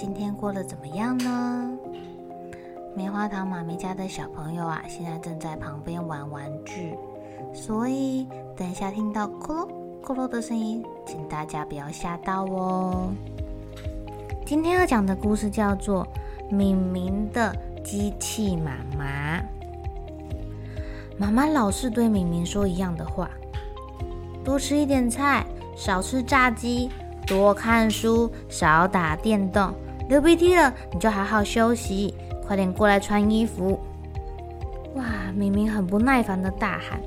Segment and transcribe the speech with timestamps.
[0.00, 1.78] 今天过得怎么样呢？
[2.96, 6.96] 棉花糖妈咪家的小朋友啊，现在正在旁边玩玩具，
[7.52, 8.26] 所以
[8.56, 9.68] 等一下听到“咕噜
[10.02, 13.12] 咕噜”的声音，请大家不要吓到哦。
[14.46, 16.08] 今天要讲的故事叫做
[16.54, 17.54] 《敏明的
[17.84, 19.36] 机器妈妈》。
[21.18, 23.28] 妈妈老是对敏明说一样的话：
[24.42, 25.44] 多吃一点菜，
[25.76, 26.88] 少吃炸鸡。
[27.26, 29.72] 多看书，少打电动。
[30.10, 32.12] 流鼻涕了，你就好好休息，
[32.44, 33.78] 快点过来穿衣服。
[34.96, 35.04] 哇！
[35.36, 37.00] 明明很不耐烦的大喊：“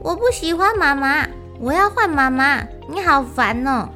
[0.00, 1.26] 我不喜欢妈妈，
[1.58, 2.64] 我要换妈妈！
[2.88, 3.88] 你好烦哦！”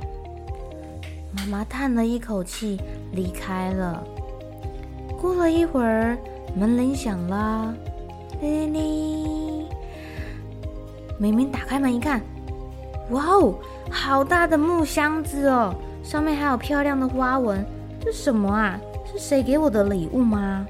[1.31, 2.81] 妈妈叹了一口气，
[3.13, 4.03] 离开了。
[5.21, 6.19] 过了一会儿，
[6.57, 7.73] 门铃响了，
[8.41, 9.69] 叮铃。
[11.17, 12.21] 明明打开门一看，
[13.11, 13.55] 哇哦！
[13.89, 15.73] 好大的木箱子哦，
[16.03, 17.65] 上面还有漂亮的花纹，
[18.01, 18.81] 这什么啊？
[19.11, 20.67] 是谁给我的礼物吗？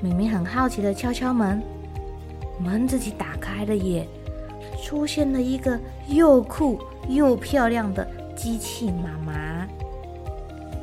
[0.00, 1.62] 明明很好奇的敲敲门，
[2.58, 4.06] 门自己打开了耶，
[4.84, 9.66] 出现了一个又酷又漂亮的机器妈妈。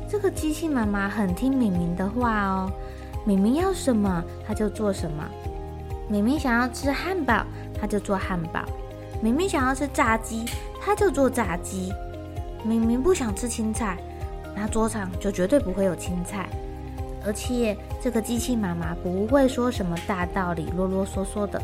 [0.08, 2.70] 这个机器妈妈很听明明的话哦，
[3.24, 5.24] 明明要什么，她就做什么。
[6.08, 7.44] 明明想要吃汉堡，
[7.80, 8.64] 她就做汉堡。
[9.22, 10.44] 明明想要吃炸鸡，
[10.80, 11.92] 她就做炸鸡。
[12.62, 13.96] 明明不想吃青菜，
[14.56, 16.48] 那桌上就绝对不会有青菜。
[17.24, 21.60] 而且这个机器妈妈不会说什么大道理，啰啰嗦嗦的。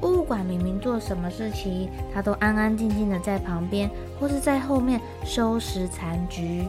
[0.00, 6.64] 不管明明做什么事情，他都安安静静的在旁边，或是在后面收拾残局。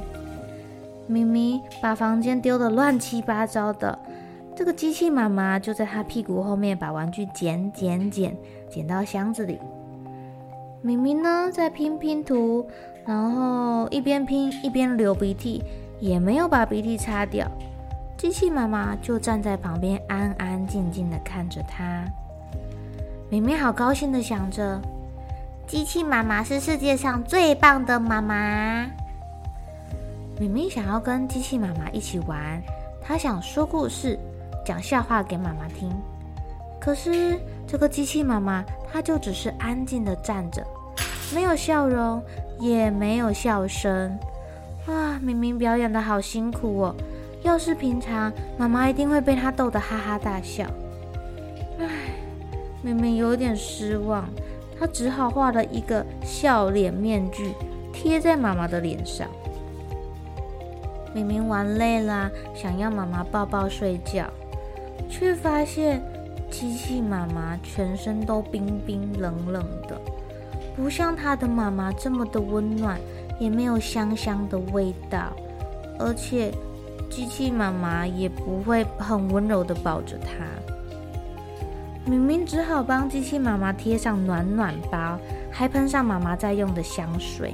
[1.08, 3.98] 明明把房间丢得乱七八糟的，
[4.56, 8.36] 这个机器妈妈就在他屁股后面把玩具捡捡捡，
[8.70, 9.60] 捡到箱子里。
[10.82, 12.68] 明明呢，在拼拼图，
[13.06, 15.64] 然后一边拼一边流鼻涕，
[16.00, 17.50] 也没有把鼻涕擦掉。
[18.18, 22.06] 机器妈妈就站在旁边，安安静静的看着他。
[23.30, 24.82] 明明好高兴的想着，
[25.66, 28.86] 机器妈妈是世界上最棒的妈妈。
[30.40, 32.62] 明明想要跟机器妈妈一起玩，
[33.02, 34.20] 他想说故事，
[34.66, 35.90] 讲笑话给妈妈听。
[36.80, 37.38] 可是
[37.68, 40.66] 这个机器妈妈，她就只是安静地站着，
[41.34, 42.22] 没有笑容，
[42.60, 44.18] 也没有笑声。
[44.86, 46.96] 啊，明明表演的好辛苦哦！
[47.44, 50.66] 要是平常，妈妈一定会被他逗得哈哈大笑。
[51.80, 51.88] 唉，
[52.82, 54.28] 明明有点失望，
[54.80, 57.54] 他只好画了一个笑脸面具，
[57.94, 59.28] 贴在妈妈的脸上。
[61.14, 64.26] 明明玩累了，想要妈妈抱抱睡觉，
[65.10, 66.02] 却发现。
[66.52, 70.02] 机器妈妈全身都冰冰冷冷的，
[70.76, 73.00] 不像他的妈妈这么的温暖，
[73.40, 75.34] 也没有香香的味道，
[76.00, 76.52] 而且
[77.10, 80.46] 机器妈妈也不会很温柔的抱着他。
[82.10, 85.20] 明明只好帮机器妈妈贴上暖暖包，
[85.52, 87.54] 还喷上妈妈在用的香水。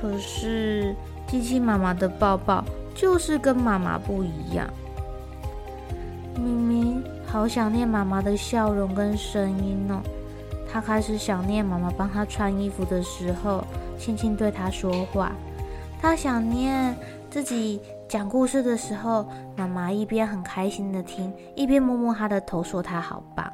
[0.00, 0.94] 可是
[1.26, 2.64] 机器妈妈的抱抱
[2.94, 4.68] 就是跟妈妈不一样。
[6.36, 7.02] 明明。
[7.28, 10.00] 好想念妈妈的笑容跟声音哦，
[10.76, 13.64] 他开始想念妈妈帮他穿衣服的时候，
[13.98, 15.32] 轻轻对他说话。
[15.98, 16.94] 他想念
[17.30, 19.26] 自己讲故事的时候，
[19.56, 23.50] 妈妈一边很开心的听，一边摸摸他的头，说他好棒。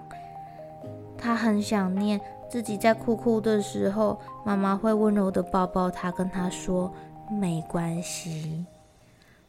[1.17, 2.21] 他很想念
[2.51, 6.93] 自己在哭哭的时候，妈妈会温柔的抱抱他，跟他说
[7.31, 8.67] 没关系。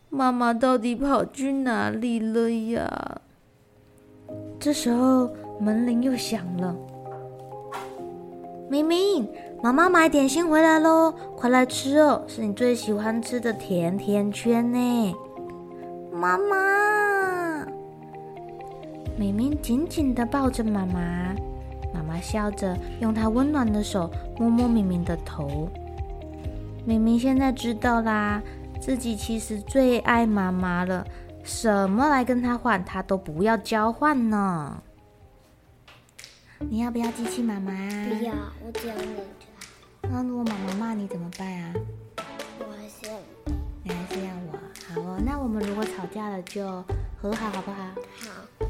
[0.10, 3.20] 妈妈到底跑去哪里了呀？
[4.60, 5.28] 这时候
[5.60, 6.76] 门铃又响了。
[8.74, 9.30] 明明，
[9.62, 15.14] 妈妈买点心回来喽，快来吃哦，是你最喜欢吃的甜甜圈呢。
[16.12, 17.68] 妈妈，
[19.16, 21.36] 明明紧紧地抱着妈妈，
[21.94, 24.10] 妈妈笑着用她温暖的手
[24.40, 25.70] 摸摸明明的头。
[26.84, 28.42] 明明现在知道啦，
[28.82, 31.06] 自己其实最爱妈妈了，
[31.44, 34.82] 什么来跟她换，她都不要交换呢。
[36.70, 37.72] 你要不要机器妈妈？
[37.72, 38.34] 不要，
[38.66, 40.10] 我只要你就好。
[40.10, 41.74] 那如果妈妈骂你怎么办啊？
[42.60, 43.20] 我还是要
[43.84, 44.60] 你还是要我？
[44.88, 46.66] 好哦，那我们如果吵架了就
[47.22, 47.84] 和好，好不好？
[48.18, 48.68] 好。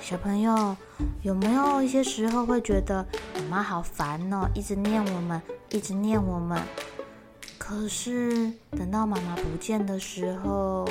[0.00, 0.76] 小朋友
[1.22, 5.40] 有没有一些时候会觉得妈妈好烦哦，一直念我们，
[5.70, 6.60] 一直念我们？
[7.58, 10.86] 可是等到妈妈不见的时候，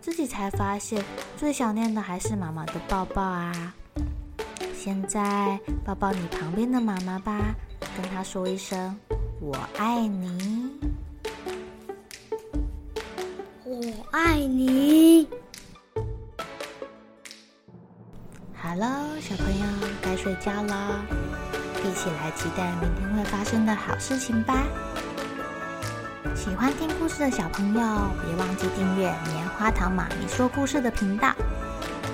[0.00, 1.04] 自己才发现
[1.36, 3.74] 最想念的还是妈妈的抱抱啊！
[4.80, 7.52] 现在抱抱你旁边的妈妈吧，
[7.96, 8.96] 跟她说一声
[9.42, 10.70] “我爱你”。
[13.66, 13.82] 我
[14.12, 15.26] 爱你。
[18.54, 19.64] 好了，小朋友
[20.00, 21.00] 该睡觉了，
[21.84, 24.62] 一起来期待明天会发生的好事情吧。
[26.36, 27.80] 喜欢听故事的小朋友，
[28.24, 31.34] 别忘记订阅棉花糖妈咪说故事的频道。